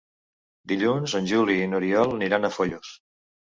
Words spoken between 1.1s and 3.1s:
en Juli i n'Oriol aniran a Foios.